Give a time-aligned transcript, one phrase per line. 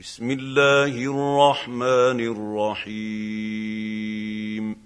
[0.00, 2.20] بسم الله الرحمن
[2.80, 4.76] الرحيم.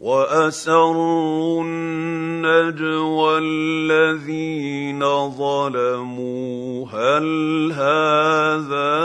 [0.00, 6.86] وأسروا النجوى الذين ظلموا.
[6.86, 7.26] هل
[7.72, 8.98] هذا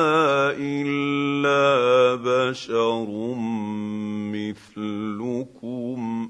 [0.60, 3.08] إلا بشر
[4.36, 6.30] مثلكم؟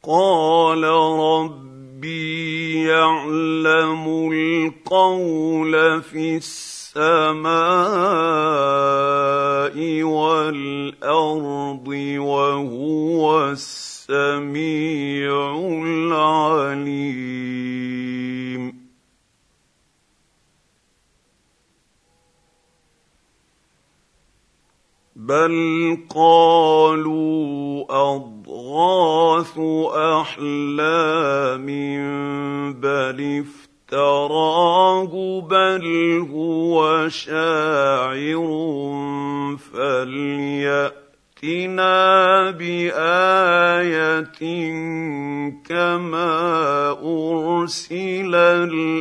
[0.02, 0.84] قال
[1.18, 6.80] ربي يعلم القول في السماء
[10.05, 11.88] والأرض
[12.19, 15.30] وهو السميع
[15.84, 17.11] العليم.
[25.16, 29.58] بل قالوا أضغاث
[29.95, 31.67] أحلام
[32.80, 33.45] بل
[33.92, 35.86] افتراه بل
[36.30, 38.51] هو شاعر
[39.56, 41.11] فليأت
[41.45, 44.23] ائتنا بآية
[45.64, 49.01] كما أرسل الأولون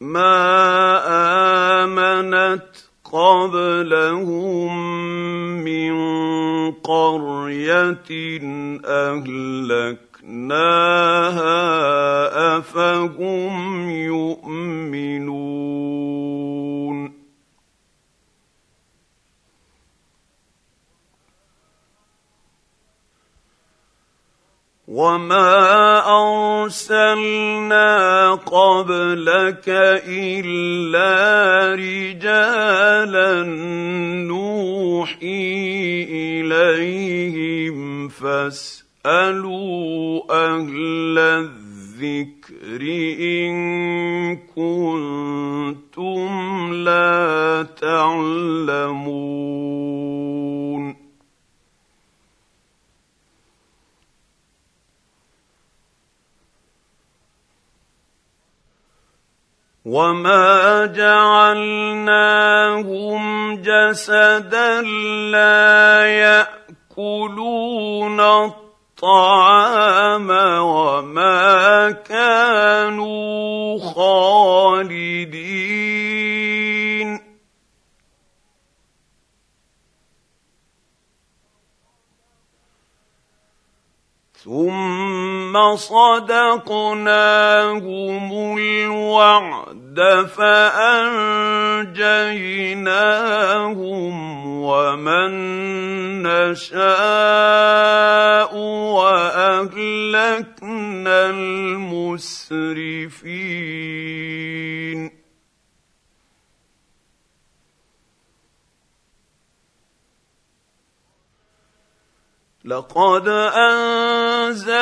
[0.00, 1.02] ما
[1.84, 2.70] آمنت
[3.04, 4.72] قبلهم
[5.64, 5.92] من
[6.72, 8.10] قرية
[8.84, 10.18] أهلكناها
[12.58, 15.38] أفهم يؤمنون
[24.88, 26.00] وما
[26.64, 27.84] ارسلنا
[28.34, 29.68] قبلك
[30.08, 31.12] الا
[31.76, 33.42] رجالا
[34.24, 36.06] نوحي
[36.40, 39.52] اليهم فاسالوا
[40.30, 42.82] أهل الذكر
[43.20, 46.28] ان كنتم
[46.72, 49.18] لا تعلمون
[59.88, 61.96] وما جعلناهم
[63.56, 64.82] جسدا
[65.32, 66.04] لا
[66.92, 68.20] ياكلون
[69.00, 75.48] الطعام وما كانوا خالدين
[84.44, 85.07] ثم
[85.76, 87.08] صدقناهم
[88.58, 91.28] الوعد فأنجيناهم
[94.62, 95.32] ومن
[96.22, 96.78] نشاء
[98.96, 100.38] وأهلكنا
[101.30, 102.88] المسرفين
[112.68, 114.76] لقد أنزلنا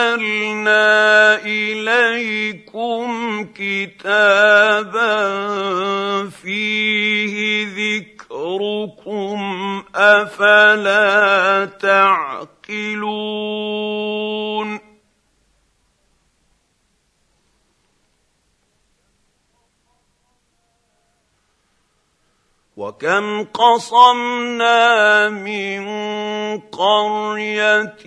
[1.45, 3.07] إليكم
[3.55, 5.17] كتابا
[6.31, 9.39] فيه ذكركم
[9.95, 13.17] أفلا تعقلون؟
[22.77, 25.87] وكم قصمنا من
[26.61, 28.05] قرية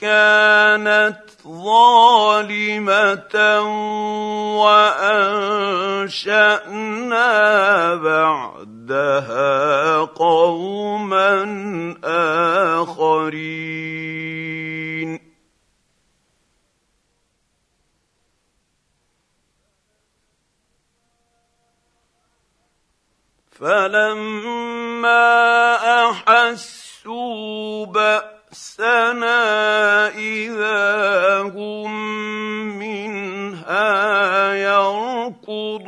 [0.00, 3.36] كانت ظالمة
[4.64, 6.44] وأنشأنا
[7.94, 11.32] بعدها قوما
[12.80, 14.01] آخرين.
[23.62, 25.24] فلما
[26.10, 29.38] أحسوا بأسنا
[30.08, 31.92] إذا هم
[32.78, 35.82] منها يركضون.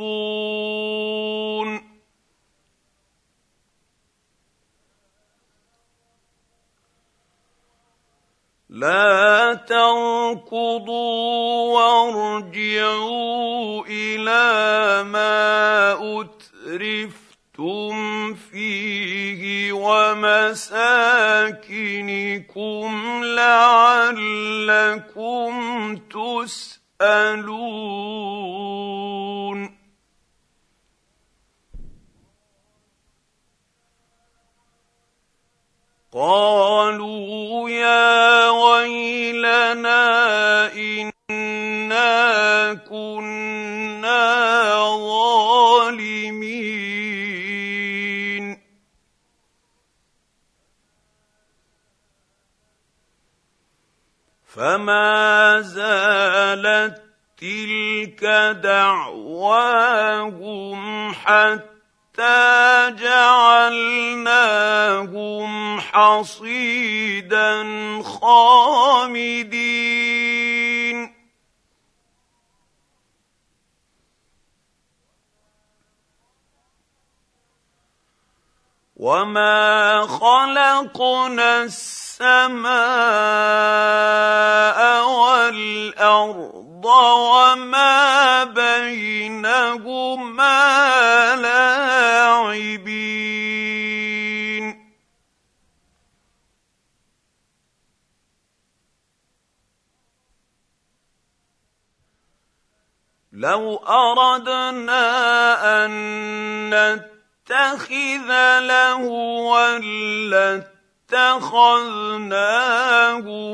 [8.69, 10.93] لا تركضوا
[11.75, 13.05] وارجعوا
[13.87, 17.24] إلى ما اترف
[17.59, 20.81] لبثتم فيه ومساكنكم
[23.23, 24.75] لعلكم
[25.97, 27.45] تسالون
[36.13, 40.05] قالوا يا ويلنا
[40.73, 43.25] انا كنا
[54.55, 57.01] فما زالت
[57.37, 58.23] تلك
[58.63, 59.93] دعواهم
[61.13, 64.19] حتى جعلناهم
[65.79, 67.63] حصيدا
[68.03, 69.55] خامدين
[78.95, 82.69] وما خلقنا السماء السماء
[85.03, 89.75] والأرض وما بينهما
[91.35, 92.85] لاعبين.
[103.33, 105.05] لو أردنا
[105.85, 105.91] أن
[106.69, 109.77] نتخذ لهوا
[111.15, 112.75] اتخذناه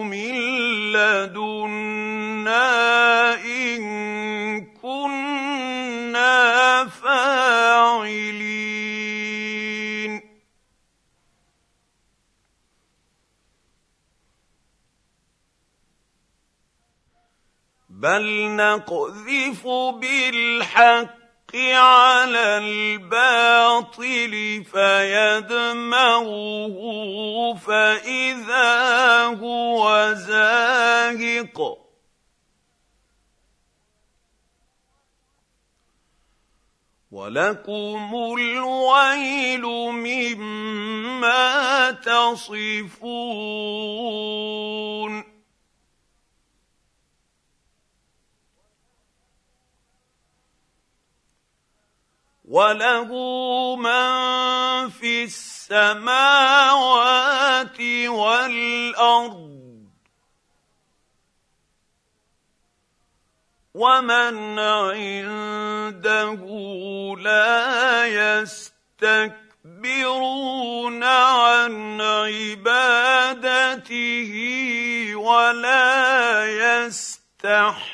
[0.01, 0.33] من
[0.93, 2.65] لدنا
[3.45, 3.81] إن
[4.81, 6.41] كنا
[6.87, 8.51] فاعلين.
[17.89, 19.67] بل نقذف
[20.01, 21.20] بالحق
[21.55, 26.75] على الباطل فيدمغه
[27.53, 31.77] فإذا هو زاهق.
[37.11, 42.51] ولكم الويل مما تصفون
[52.51, 53.07] وله
[53.79, 54.11] من
[54.89, 56.51] في السماوات
[58.07, 59.51] والارض
[63.73, 66.41] ومن عنده
[67.19, 68.05] لا
[68.41, 69.33] يستكبرون
[71.03, 73.51] عن عبادته
[75.15, 77.91] ولا يستحسرون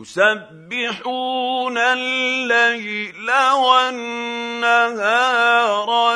[0.00, 5.08] يسبحون الليل والنهار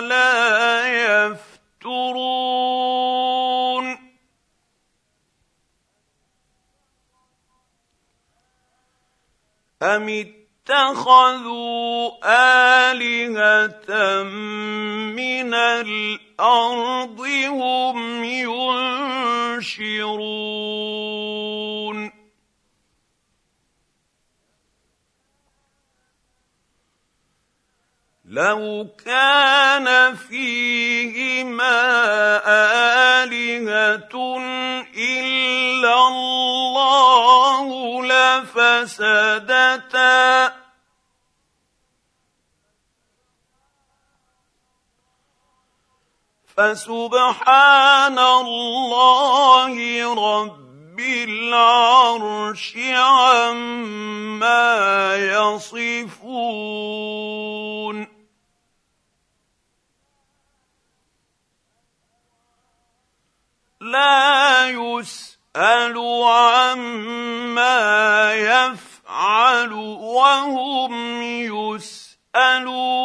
[0.01, 0.87] لا
[1.27, 2.53] يفترون.
[9.83, 10.09] أم
[10.69, 12.11] اتخذوا
[12.93, 20.03] آلهة من الأرض هم ينشرون؟
[28.33, 31.81] لو كان فيهما
[33.25, 34.39] الهه
[34.97, 37.67] الا الله
[38.05, 39.73] لفسدتا
[46.57, 49.75] فسبحان الله
[50.15, 53.87] رب العرش عما
[55.17, 56.93] يصفون
[63.83, 67.75] لا يسأل عما
[68.35, 73.03] يفعل وهم يسألون.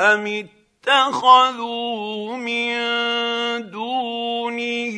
[0.00, 0.46] أم
[0.86, 2.76] اتخذوا من
[3.70, 4.96] دونه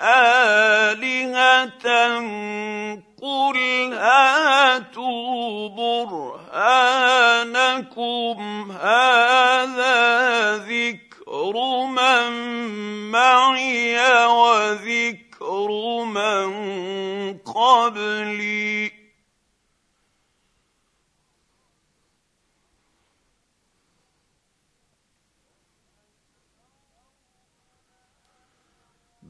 [0.00, 1.08] آلهة
[3.48, 6.72] قل هاتوا برهانكم
[8.72, 11.54] هذا ذكر
[11.86, 12.32] من
[13.10, 15.70] معي وذكر
[16.04, 16.48] من
[17.38, 18.77] قبلي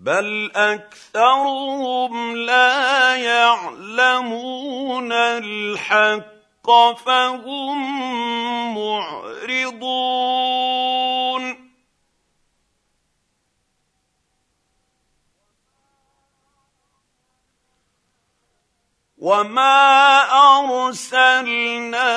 [0.03, 6.71] بل اكثرهم لا يعلمون الحق
[7.07, 7.79] فهم
[8.75, 10.09] معرضون
[19.19, 20.23] وما
[20.87, 22.11] ارسلنا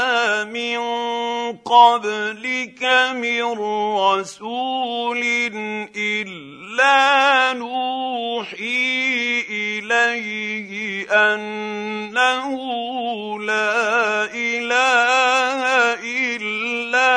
[0.44, 0.78] من
[1.58, 2.84] قبلك
[3.18, 3.44] من
[3.98, 5.22] رسول
[5.96, 10.72] الا نوحي اليه
[11.10, 12.50] انه
[13.40, 15.62] لا اله
[16.06, 17.12] الا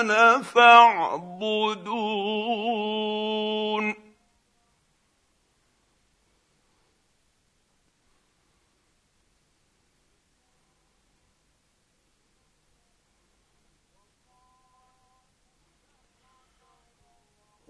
[0.00, 1.94] أنا فاعبدون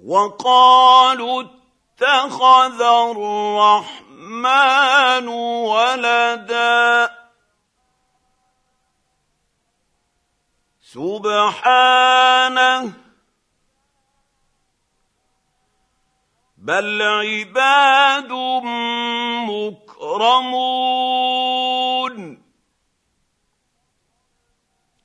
[0.07, 7.11] وقالوا اتخذ الرحمن ولدا.
[10.81, 12.93] سبحانه.
[16.59, 18.33] بل عباد
[19.51, 22.44] مكرمون.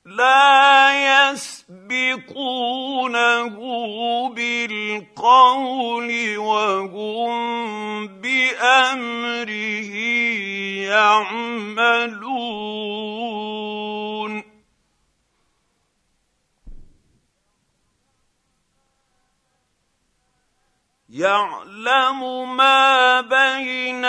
[0.10, 2.30] لا يسبقونه
[4.30, 9.94] بالقول وهم بأمره
[10.90, 12.20] يعملون.
[21.10, 22.22] يعلم
[22.58, 24.06] ما بين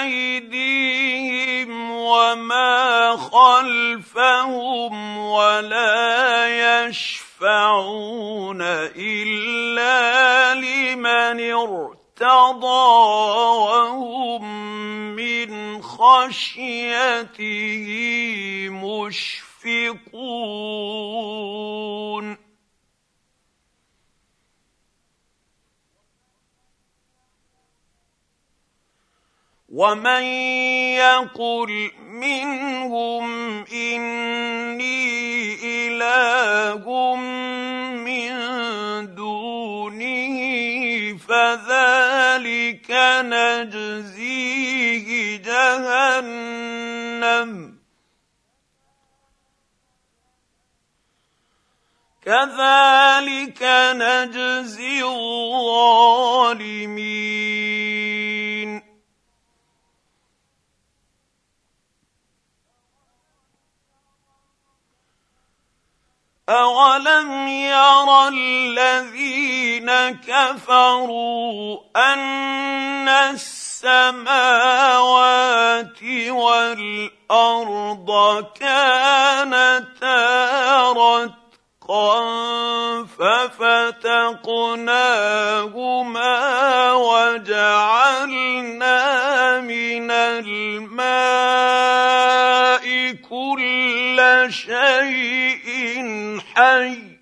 [0.00, 8.62] أيديهم وما خلفهم ولا يشفعون
[8.96, 12.84] إلا لمن ارتضى
[13.64, 14.44] وهم
[15.16, 17.86] من خشيته
[18.70, 20.04] مشفقون.
[29.74, 30.22] ومن
[31.02, 33.26] يقل منهم
[33.72, 37.16] اني اله
[38.06, 38.30] من
[39.14, 40.38] دونه
[41.18, 42.90] فذلك
[43.26, 45.08] نجزيه
[45.42, 46.94] جهنم
[52.22, 53.62] كذلك
[53.94, 56.14] نجزي الظالمين
[66.48, 69.90] اولم ير الذين
[70.28, 74.24] كفروا ان السماوات
[76.28, 78.10] والارض
[78.60, 80.22] كانتا
[80.92, 82.24] رتقا
[83.04, 84.52] ففتقناهما
[86.92, 88.50] وجعلنا
[89.60, 91.64] من الماء
[94.48, 97.14] شيء حي.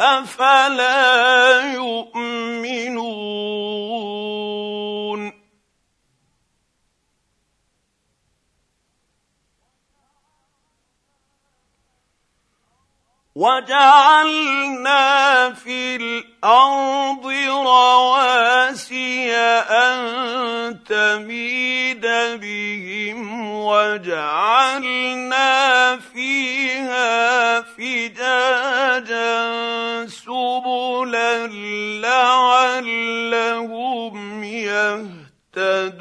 [0.00, 3.00] أفلا يؤمنون؟
[13.40, 15.04] وجعلنا
[15.54, 17.26] في الأرض
[17.66, 19.98] رواسي أن
[20.84, 22.06] تميد
[22.40, 25.48] بهم وجعلنا
[25.96, 29.40] فيها فجاجا
[30.06, 31.46] سبلا
[32.04, 33.74] لعلهم
[34.44, 36.00] يهتدون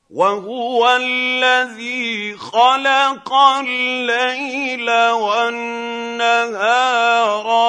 [0.10, 6.68] وهو الذي خلق الليل والنهار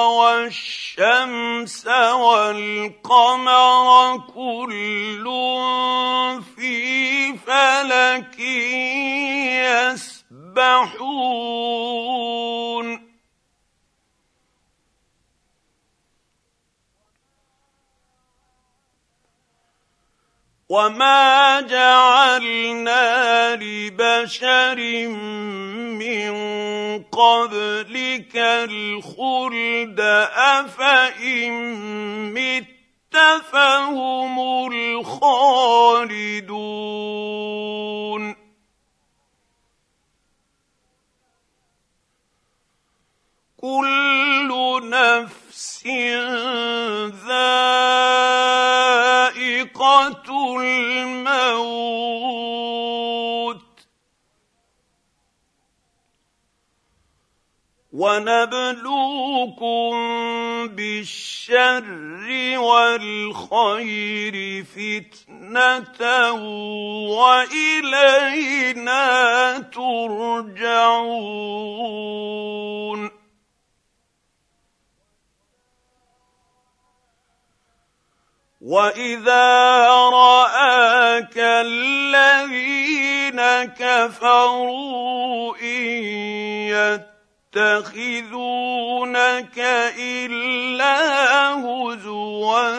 [0.09, 3.87] والشمس والقمر
[4.33, 5.23] كل
[6.55, 8.39] في فلك
[10.49, 11.11] يسبحون.
[20.71, 25.07] وما جعلنا لبشر
[25.99, 26.31] من
[27.03, 29.99] قبلك الخلد
[30.35, 31.51] افان
[32.33, 33.17] مت
[33.51, 34.39] فهم
[34.71, 35.61] الخالدون
[43.61, 44.49] كل
[44.89, 45.87] نفس
[47.27, 47.71] ذائقة
[50.61, 51.71] الموت.
[57.93, 59.91] ونبلوكم
[60.67, 66.31] بالشر والخير فتنة
[67.11, 68.99] وإلينا
[69.59, 70.31] ترجعون.
[78.61, 83.41] واذا راك الذين
[83.73, 86.03] كفروا ان
[87.55, 89.59] يتخذونك
[89.99, 92.77] الا هزوا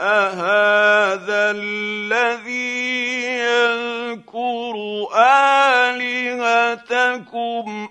[0.00, 2.92] اهذا الذي
[3.38, 4.74] يذكر
[6.92, 7.88] الهتكم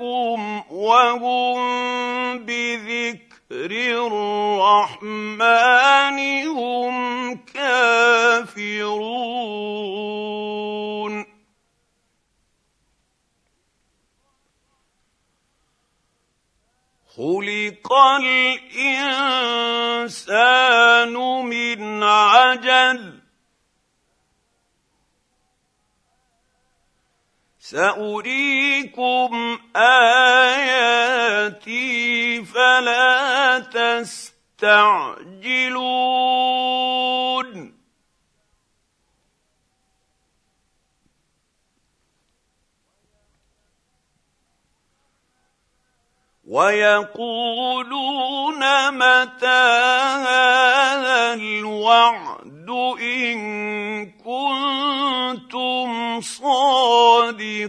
[0.00, 1.58] آلهتكم وهم
[2.38, 3.70] بذكر
[4.06, 5.38] الرحمن
[6.46, 8.78] هم كافرون.
[17.16, 19.24] خلق الإنسان
[21.44, 23.17] من عجل
[27.70, 30.84] سأريكم آياتي
[32.44, 34.88] فلا تستعجلون.
[46.48, 48.10] ويقولون
[48.90, 49.64] متى
[50.24, 57.68] هذا الوعد إن كنتم صادقين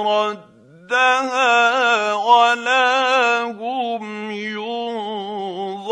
[0.06, 0.52] رد
[0.92, 5.92] ردها ولا هم ينظرون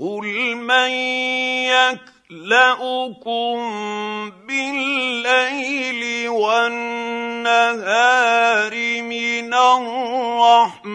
[0.00, 0.90] قل من
[2.30, 3.56] يكلاكم
[4.48, 7.52] بالليل والنهار
[9.02, 10.90] من الرحمن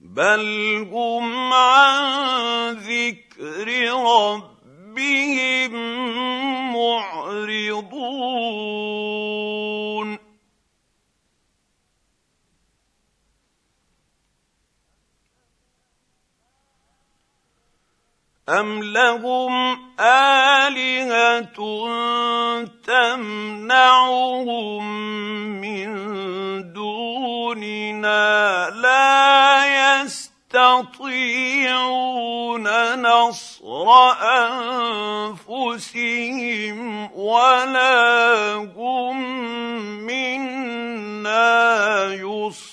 [0.00, 5.72] بل هم عن ذكر ربهم
[6.72, 7.90] معرضون
[18.50, 21.60] أم لهم آلهة
[22.86, 24.84] تمنعهم
[25.60, 25.90] من
[26.72, 30.98] دوننا لا يستطيعون
[33.02, 33.88] نصر
[35.38, 36.78] أنفسهم
[37.14, 39.16] ولا هم
[40.06, 41.44] منا
[42.14, 42.70] يصحبون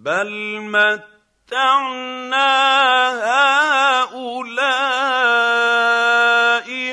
[0.00, 2.50] بل متعنا
[4.00, 4.70] هؤلاء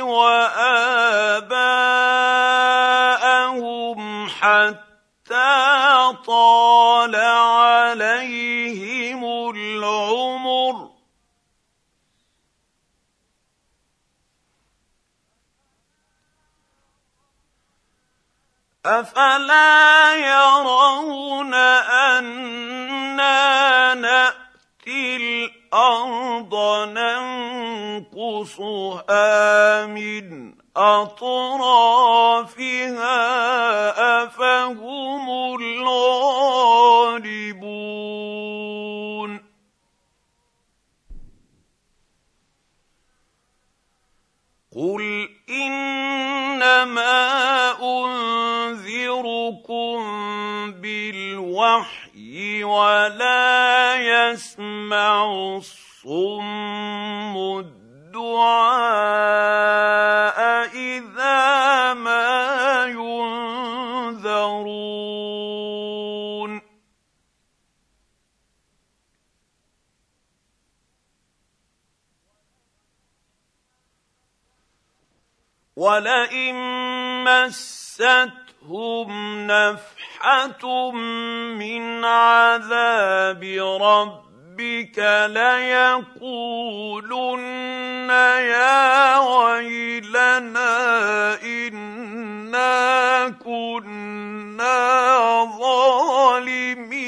[0.02, 1.60] واباءهم
[4.30, 10.90] حتى طال عليهم العمر.
[18.86, 22.57] افلا يرون أنا
[24.02, 26.56] نأتي الأرض
[28.08, 32.24] ننقصها من أطرافها
[34.24, 35.20] أفهم
[35.62, 36.38] الغالبون
[44.76, 47.18] قل إنما
[47.82, 49.18] أنذركم
[50.72, 52.07] بالوحي
[52.64, 55.26] ولا يسمع
[55.58, 58.68] الصم الدعاء
[60.76, 63.28] إذا ما ينذرون.
[75.76, 76.56] ولئن
[78.68, 83.44] مستهم نفحة من عذاب
[83.82, 85.00] ربك
[85.30, 86.50] ليقولن
[88.40, 90.74] يا ويلنا
[91.44, 94.78] إنا كنا
[95.60, 97.07] ظالمين.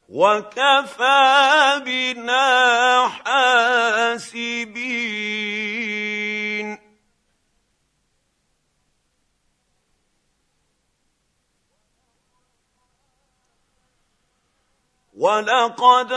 [0.08, 4.46] وكفى بنا حاسبين.
[15.16, 16.12] ولقد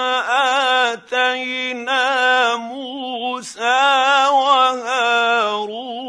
[0.96, 3.80] اتينا موسى
[4.32, 6.09] وهارون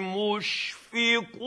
[0.00, 1.40] مشفقون.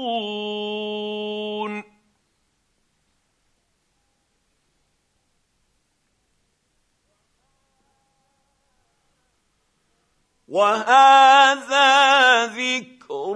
[10.48, 13.36] وهذا ذكر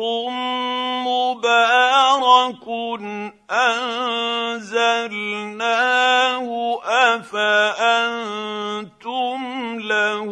[1.08, 2.68] مبارك
[3.52, 4.88] أنزلناه
[6.84, 8.20] أفأنتم
[9.80, 10.30] له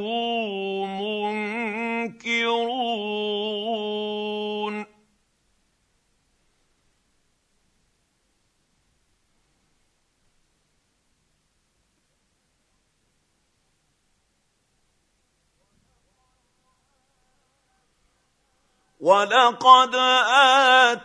[19.06, 19.96] ولقد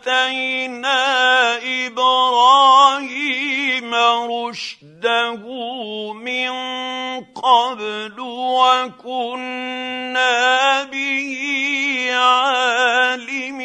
[0.01, 0.97] اتينا
[1.87, 3.15] إبراهيم
[4.25, 5.43] رشده
[6.13, 6.51] من
[7.25, 8.15] قبل
[8.57, 9.63] وكنا
[10.83, 11.37] به
[12.13, 13.61] عالمين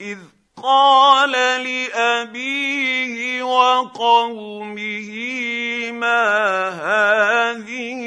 [0.00, 0.18] اذ
[0.62, 2.95] قال لابيه
[3.56, 5.10] وقومه
[5.90, 6.24] ما
[6.68, 8.00] هذه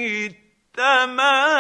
[0.78, 1.60] التماثيل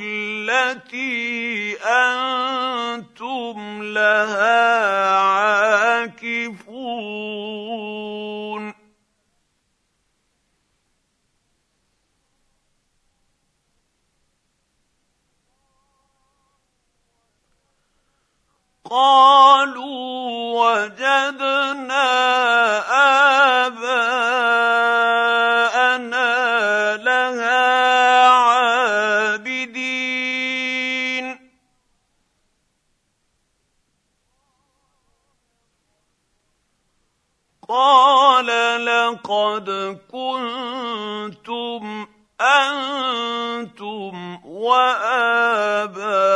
[0.00, 6.66] التي أنتم لها عاكفون.
[18.90, 19.55] قالوا
[20.56, 22.08] وجدنا
[23.66, 24.16] آباءنا
[26.96, 29.36] لها عابدين.
[37.68, 38.46] قال
[38.84, 39.68] لقد
[40.12, 41.82] كنتم
[42.40, 44.14] أنتم
[44.44, 46.35] واباؤكم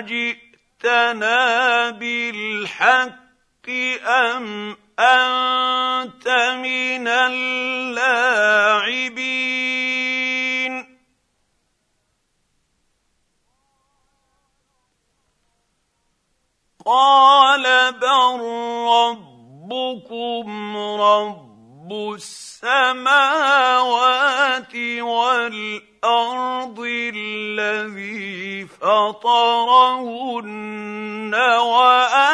[0.00, 3.68] اجئتنا بالحق
[4.04, 7.80] أم أنت من اللاعبين؟
[16.86, 18.40] قال بل
[18.88, 23.14] ربكم رب السماوات
[25.00, 25.89] والأرض.
[27.14, 30.44] الذي فطرهن
[31.34, 32.29] وأنا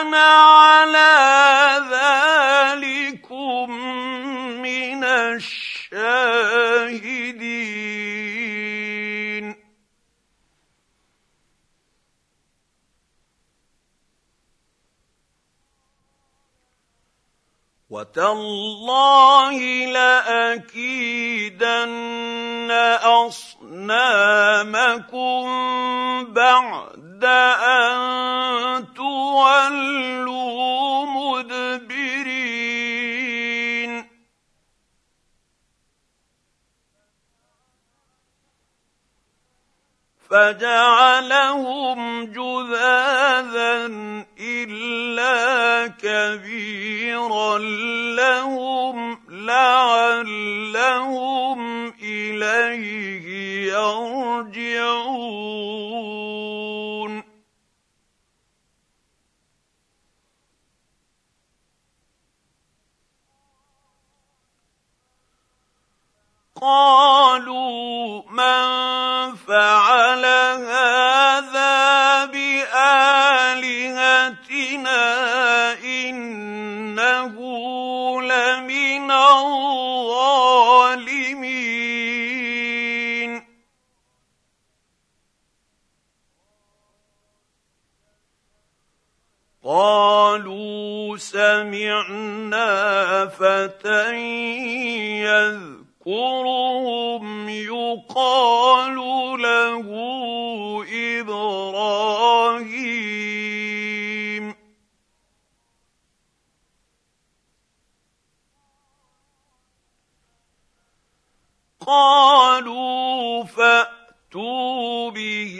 [111.86, 115.56] قالوا فأتوا به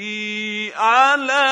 [0.77, 1.47] على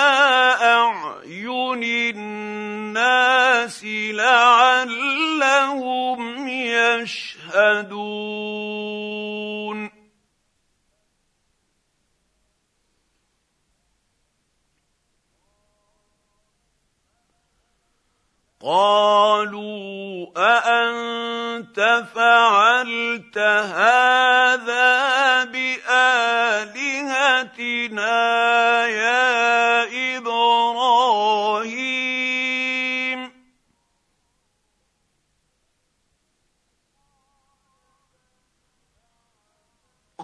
[0.60, 3.84] أعين الناس
[4.14, 5.28] لعلهم
[6.48, 8.04] يشهدون.
[18.64, 24.94] قالوا أأنت فعلت هذا
[25.44, 26.86] بآلهتنا
[28.86, 31.93] يا إبراهيم؟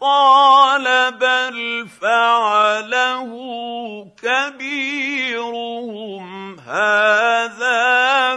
[0.01, 3.31] قال بل فعله
[4.23, 5.71] كبيرهم
[6.61, 8.37] هذا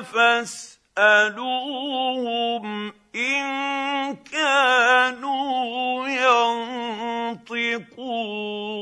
[0.98, 1.34] فاسألوهم
[3.16, 6.08] إن كانوا
[7.48, 8.73] ينطقون.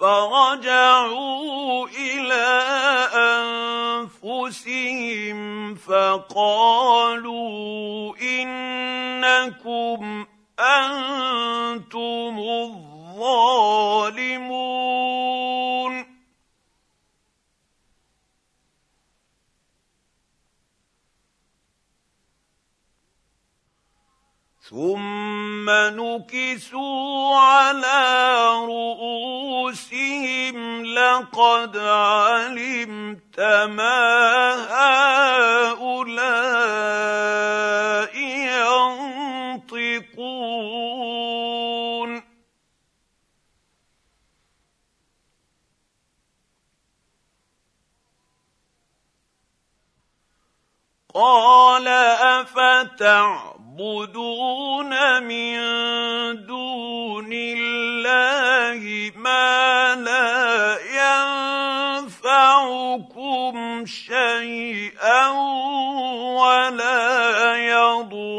[0.00, 2.48] فرجعوا إلى
[4.22, 7.36] أنفسهم فقالوا
[8.16, 10.00] إنكم
[10.60, 12.96] أنتم الظالمون.
[24.70, 30.06] ثم نكسوا على رؤوسهم
[30.84, 34.54] لقد علمت ما
[35.78, 36.16] هؤلاء
[39.66, 40.06] ينطقون.
[51.14, 55.56] قال افتعبدون تعبدون من
[56.46, 60.78] دون الله ما لا
[62.00, 65.28] ينفعكم شيئا
[66.40, 68.30] ولا يضركم.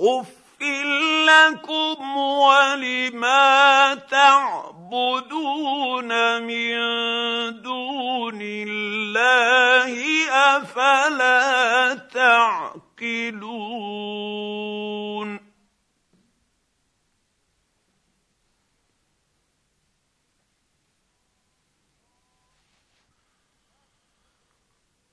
[0.00, 5.62] أف لكم ولما تعبدون
[6.42, 6.76] من
[7.62, 9.92] دون الله
[10.30, 13.70] أفلا تعقلون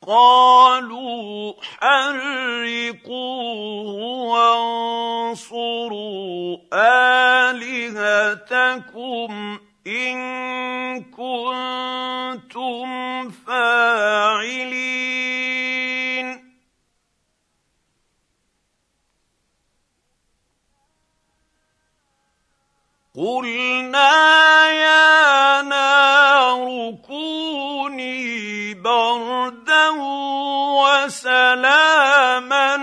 [0.08, 3.08] قالوا حرقوه
[5.34, 6.58] وانصروا
[7.52, 8.50] آلهتكم
[9.88, 10.18] إن
[11.04, 12.90] كنتم
[13.30, 14.88] فاعلين.
[23.18, 29.90] قلنا يا نار كوني بردا
[30.78, 32.78] وسلاما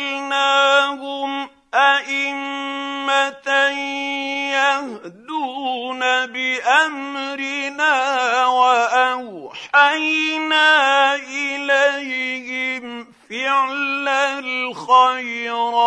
[0.00, 0.70] وجعلناهم
[1.74, 3.48] أئمة
[4.54, 7.96] يهدون بأمرنا
[8.46, 9.94] وأوحينا
[11.14, 14.08] إليهم فعل
[14.38, 15.78] الخيرات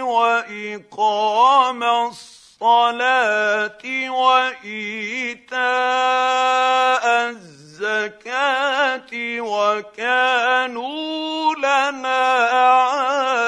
[0.00, 5.60] وإقام الصلاة وإيتاء
[7.30, 9.10] الزكاة
[9.40, 11.00] وكانوا
[11.80, 12.22] لنا
[12.52, 13.40] عابدين.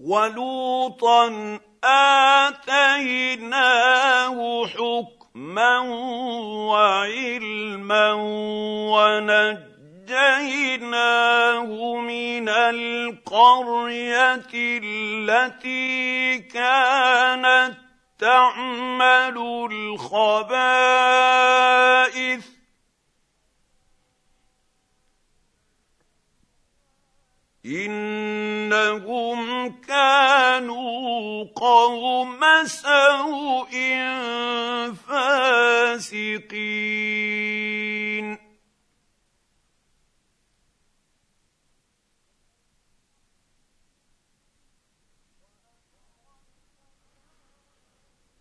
[0.00, 1.58] ولوطا
[2.50, 3.56] آتيناه
[4.66, 5.78] حكما
[6.68, 8.12] وعلما
[8.92, 9.60] ونجيناه
[11.96, 17.89] من القرية التي كانت
[18.20, 19.36] تعمل
[19.72, 20.60] الخبائث.
[27.66, 29.40] إنهم
[29.80, 33.72] كانوا قوم سوء
[35.08, 36.50] فاسقين.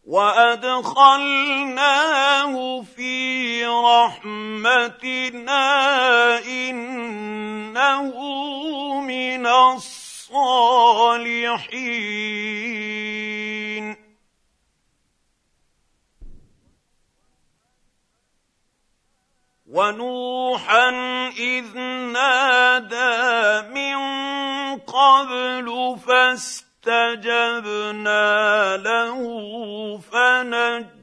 [0.09, 1.73] وأدخلناه
[2.81, 5.61] في رحمتنا
[6.45, 8.09] إنه
[9.01, 10.89] من الصالحين.
[19.69, 20.89] ونوحا
[21.37, 21.77] إذ
[22.17, 23.97] نادى من
[24.79, 29.19] قبل فاستجاب فاستجبنا له
[29.97, 30.93] فنجيناه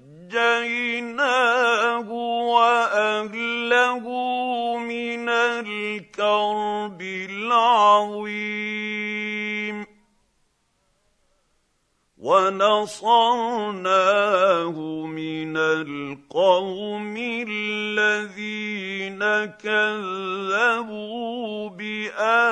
[2.56, 4.04] وأهله
[4.78, 8.16] من الكرب العظيم.
[12.18, 13.06] ونصرناه
[15.06, 17.16] من القوم
[17.48, 19.20] الذين
[19.62, 20.88] كذبوا
[21.68, 22.46] بآياتنا.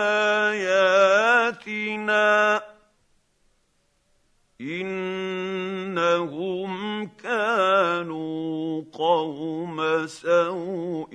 [4.64, 6.72] إنهم
[7.06, 11.14] كانوا قوم سوء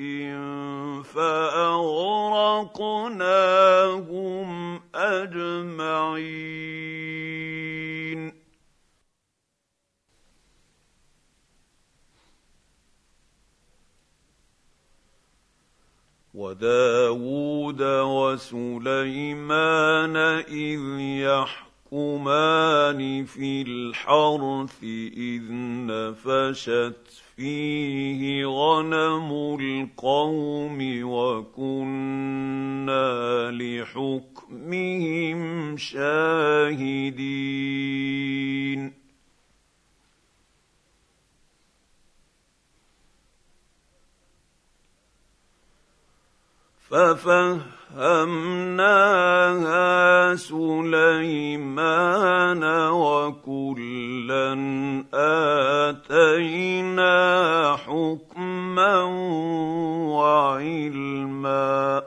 [1.03, 1.59] فأغرقناهم
[4.95, 6.69] أجمعين.
[16.33, 19.35] وداود وسليمان
[20.47, 24.83] اذ يحكمون يحكمان في الحرث
[25.17, 25.43] إذ
[25.89, 32.31] نفشت فيه غنم القوم وكنا
[33.51, 34.97] لحكمهم
[35.77, 37.29] شاهدين.
[47.89, 49.15] ففهمناها
[50.35, 51.83] سليمان
[52.91, 54.53] وكلا
[55.89, 57.15] اتينا
[57.75, 59.03] حكما
[60.13, 62.03] وعلما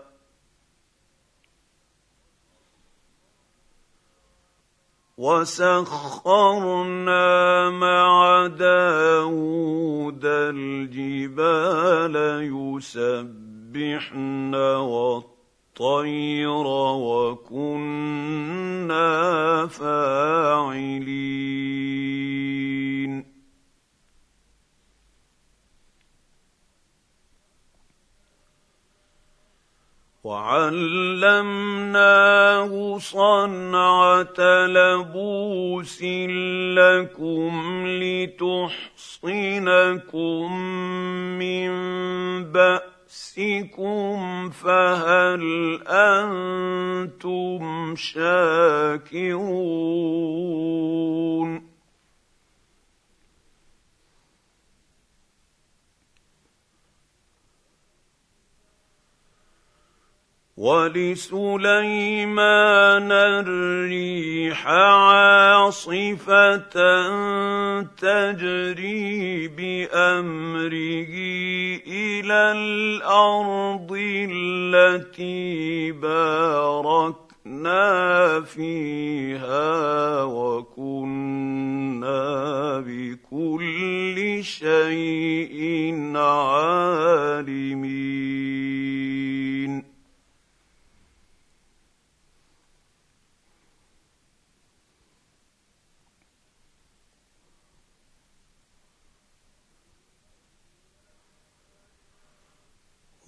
[5.19, 6.71] وسخرنا
[7.71, 13.43] مع داود الجبال يسبح
[13.75, 15.42] يسبحن والطير
[16.97, 17.57] وكنا
[19.67, 21.33] فاعلين.
[30.25, 30.99] وعلمناه
[32.99, 36.03] صنعة لبوس
[36.79, 38.93] لكم لتحصنكم
[41.39, 41.73] من
[42.53, 42.92] بأس.
[43.13, 45.45] بأسكم فهل
[45.87, 47.63] أنتم
[47.97, 49.33] شاكرون
[60.57, 62.43] ولسليمان
[63.13, 66.59] الريح عاصفه
[67.97, 71.13] تجري بامره
[71.89, 73.97] إلى الأرض
[74.31, 77.21] التي باركنا
[78.41, 81.73] فيها وكنا
[82.81, 87.93] بكل شيء عالمين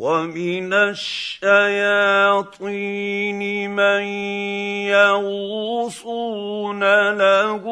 [0.05, 1.41] ومن الشياطين
[3.71, 4.05] من
[4.93, 6.81] يغوصون
[7.17, 7.65] له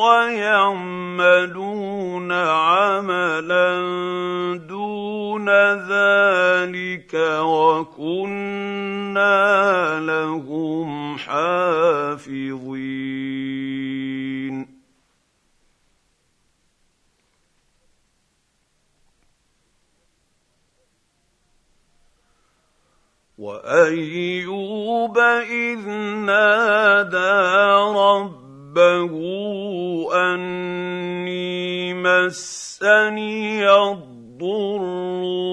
[0.00, 1.52] ويعملون
[2.32, 3.68] عملا
[4.68, 5.48] دون
[5.92, 8.80] ذلك وكنا
[10.00, 12.79] لهم حافظين
[23.70, 25.88] وايوب إذ
[26.26, 27.38] نادى
[27.94, 29.14] ربه
[30.14, 34.82] أني مسني الضر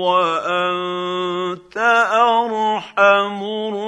[0.02, 1.78] وأنت
[2.12, 3.88] أرحم الراحمين.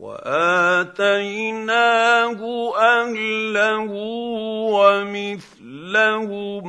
[0.00, 1.60] وآتيناه
[2.76, 3.90] أهله
[4.72, 6.64] ومثلهم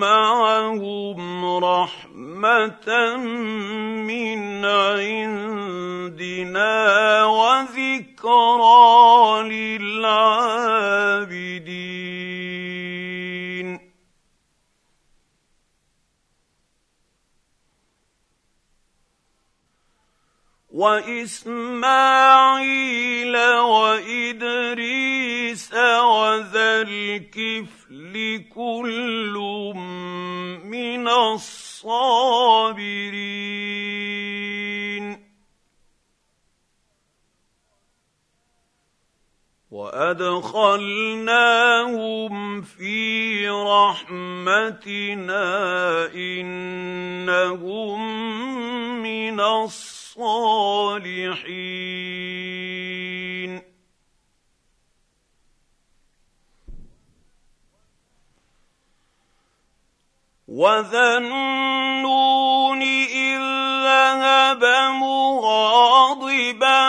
[0.00, 1.20] معهم
[1.64, 3.16] رحمة
[4.08, 5.64] من عندنا
[7.24, 8.78] وذكرى
[9.78, 10.96] للعابدين.
[20.76, 21.86] وإسماعيل
[23.96, 24.84] وإدريس
[25.72, 29.34] وذا الكفل كل
[30.64, 32.56] من الصابرين.
[39.96, 41.32] وأدخلناهم
[42.62, 45.44] في رحمتنا
[46.14, 48.00] إنهم
[49.02, 49.96] من الصالحين.
[60.48, 66.82] وذا النون اذ ذهب مغاضبا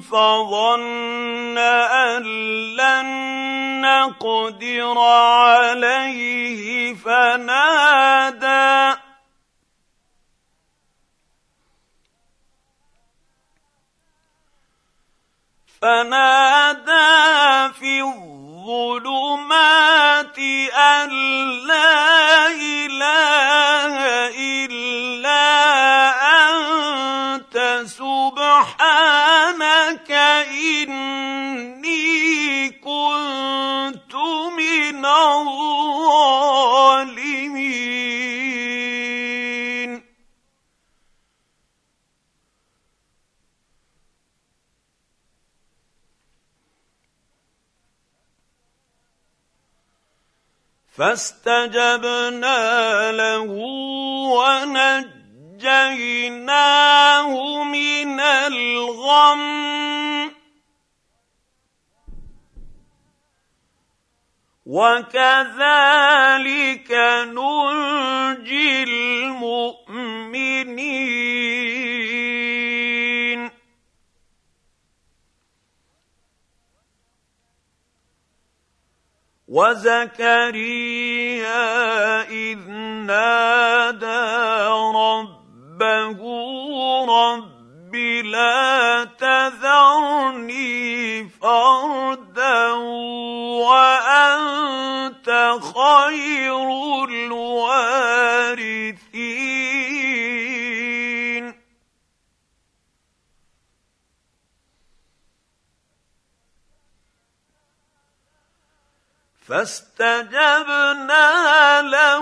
[0.00, 2.22] فظن أن
[2.76, 3.06] لن
[3.80, 8.74] نقدر عليه فنادى.
[15.82, 17.04] فنادى
[17.74, 18.02] في
[18.64, 20.38] الظلمات
[20.72, 21.10] أن
[21.66, 23.94] لا إله
[24.40, 25.44] إلا
[26.48, 27.84] أنت.
[27.86, 29.30] سبحانك
[30.50, 32.00] إني
[32.70, 34.14] كنت
[34.56, 36.53] من الظالمين
[50.98, 52.60] فاستجبنا
[53.12, 53.50] له
[55.50, 56.04] ونجيناه
[57.64, 59.74] من الغم.
[64.66, 65.32] وكذلك
[67.28, 69.83] ننجي المؤمنين
[79.54, 80.82] وزكريا
[82.26, 82.58] اذ
[83.06, 84.26] نادى
[84.98, 86.20] ربه
[87.08, 87.94] رب
[88.24, 90.74] لا تذرني
[91.28, 92.72] فردا
[93.62, 95.28] وانت
[95.74, 96.68] خير
[97.04, 97.94] الوارثين
[109.48, 111.28] فاستجبنا
[111.82, 112.20] له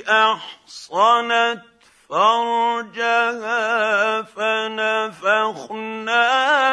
[0.08, 1.62] أحصنت
[2.08, 3.62] فرجها
[4.22, 5.78] فنفخنا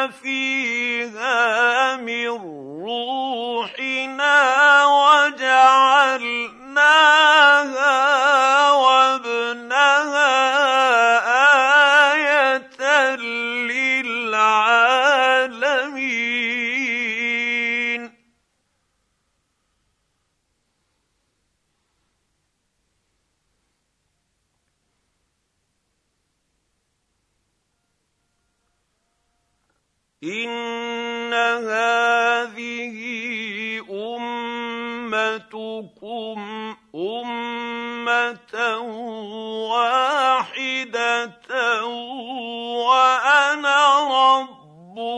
[0.08, 2.28] فيها من
[2.84, 4.36] روحنا
[4.86, 6.26] وجعلناها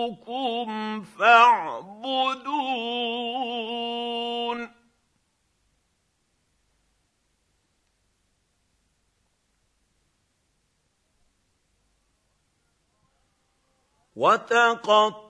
[0.08, 2.08] ربكم فاعبدون.
[14.16, 15.28] وتقطعوا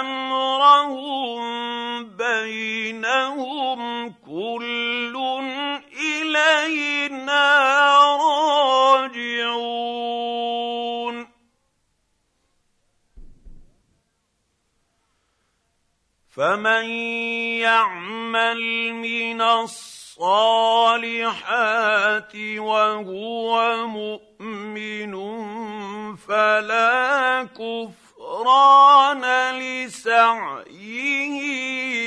[0.00, 1.40] أمرهم
[2.16, 5.16] بينهم كل
[6.00, 7.46] إلينا
[8.16, 9.40] راجعون.
[16.36, 16.84] فمن
[17.58, 19.92] يعمل من الصالحات
[22.56, 25.14] وهو مؤمن
[26.16, 29.24] فلا كفران
[29.58, 31.40] لسعيه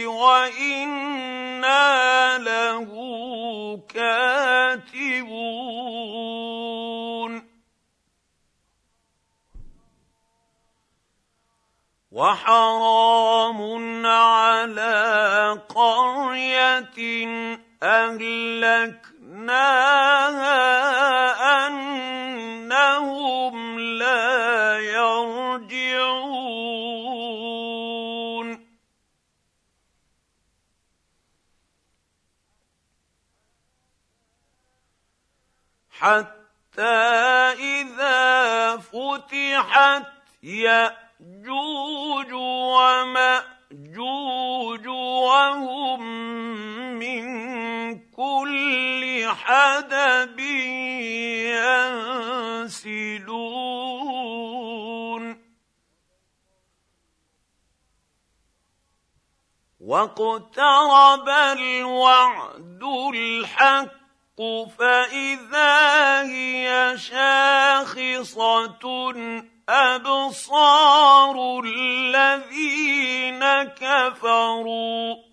[0.07, 1.83] وأنا
[2.37, 2.62] له
[12.23, 13.59] وحرام
[14.07, 16.99] على قرية
[17.83, 19.27] أهلكناها
[21.67, 25.43] أنهم لا يرجعون.
[35.91, 36.81] حتى
[37.59, 40.07] إذا فتحت
[40.43, 41.02] ياجوج
[42.73, 44.07] ومأجوج
[44.87, 46.01] وهم
[46.99, 47.23] من
[48.11, 50.39] كل حدب
[52.69, 53.63] ينسلون.
[59.83, 62.83] واقترب الوعد
[63.15, 64.41] الحق
[64.77, 68.83] فإذا هي شاخصة
[69.69, 75.32] أبصار الذين كفروا.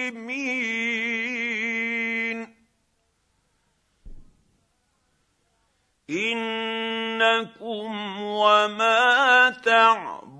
[6.11, 7.91] إنكم
[8.21, 10.37] وما تعبدون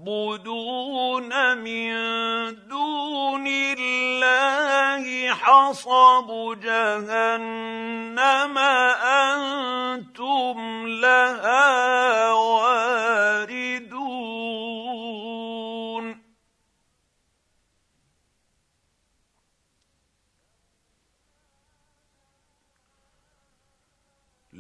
[1.57, 1.91] من
[2.67, 10.11] دون الله حصب جهنم أنتم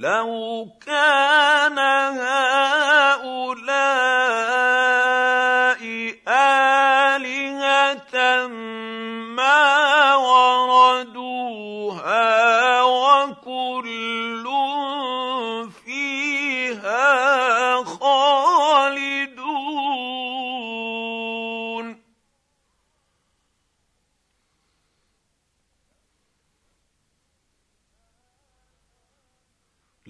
[0.01, 2.50] لو كان هؤلاء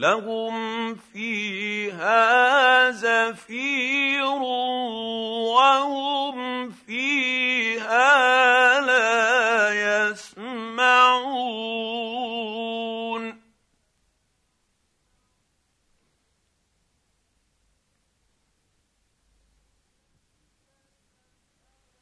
[0.02, 4.26] لهم فيها زفير
[5.54, 11.42] وهم فيها لا يسمعون.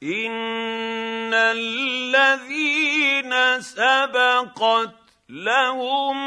[0.04, 4.99] ان الذين سبقت
[5.30, 6.18] لهم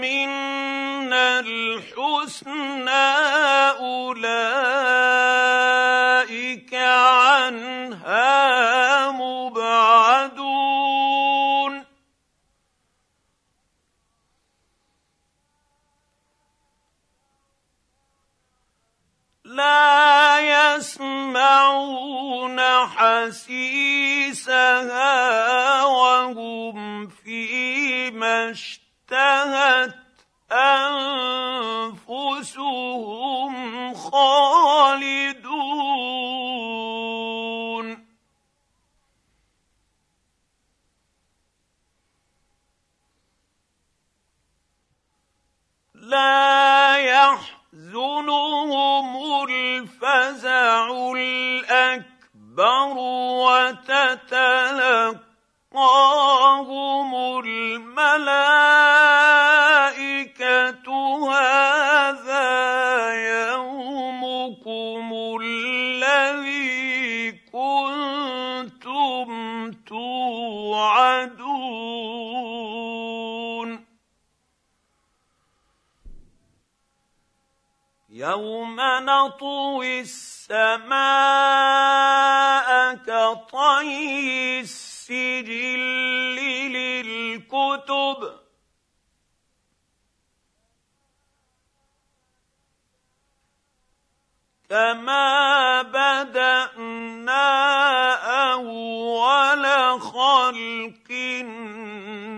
[0.00, 2.90] منا الحسنى
[3.80, 4.34] اولئك
[6.74, 8.30] عنها
[9.10, 10.68] مبعدون
[19.44, 23.57] لا يسمعون حسيسها
[29.10, 29.94] اشتهت
[32.12, 32.34] أنفسهم
[33.94, 35.28] خالدون.
[45.94, 48.36] لا يحزنهم
[49.44, 52.94] الفزع الأكبر
[53.38, 55.28] وتتلقى
[55.72, 57.38] وَسَقَاهُمُ
[78.28, 80.98] يَوْمَ نَطْوِي السَّمَاءَ
[82.94, 85.80] كَطَيِّ السجل
[86.76, 88.18] للكتب
[94.68, 97.48] كما بدانا
[98.52, 99.64] اول
[100.00, 101.10] خلق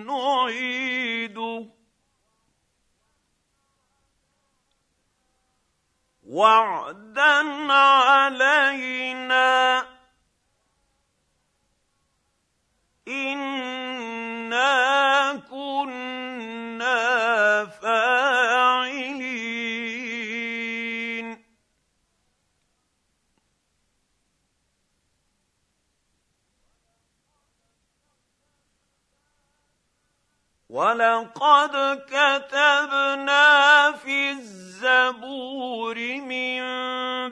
[0.06, 1.79] نعيده
[6.30, 9.50] وعدا علينا
[13.08, 14.70] انا
[15.50, 16.96] كنا
[17.66, 18.09] فاعلين
[30.90, 35.94] ولقد كتبنا في الزبور
[36.26, 36.60] من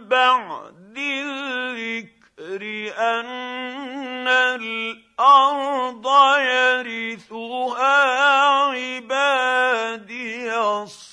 [0.09, 2.63] بعد الذكر
[2.99, 6.07] أن الأرض
[6.39, 7.97] يرثها
[8.71, 11.09] عبادي الصالحون.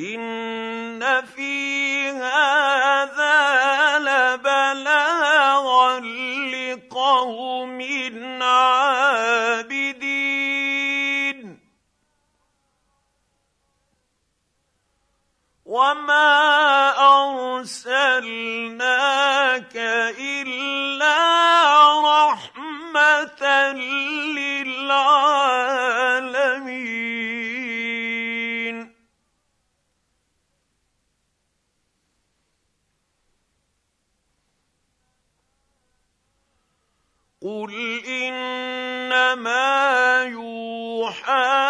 [0.00, 6.00] ان في هذا لبلاغا
[6.50, 7.80] لقوم
[8.42, 10.00] عابدين
[15.64, 16.40] وما
[17.60, 18.86] ارسلناك
[20.18, 21.18] الا
[22.00, 24.49] رحمه للعالمين
[37.50, 39.58] قل انما
[40.24, 41.69] يوحى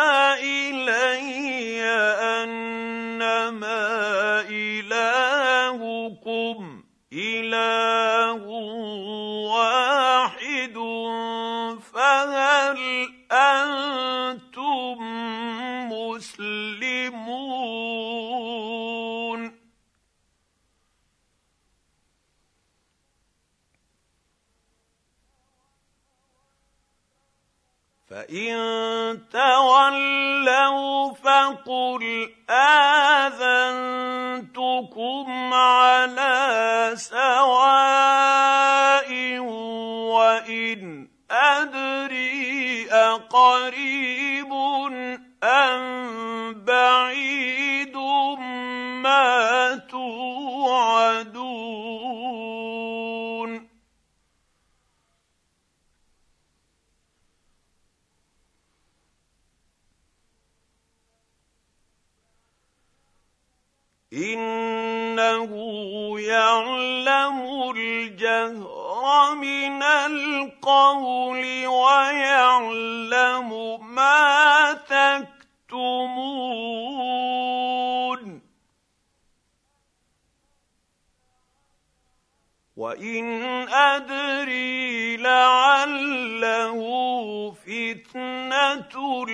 [28.10, 32.30] فان تولوا فقل
[33.30, 34.34] اذنتكم
[35.54, 37.78] على سواء
[40.10, 44.52] وان ادري اقريب
[45.44, 46.19] ام
[64.20, 65.50] إنه
[66.20, 73.50] يعلم الجهر من القول ويعلم
[73.94, 75.40] ما تكتمون.
[82.80, 86.80] وان ادري لعله
[87.52, 89.26] فتنه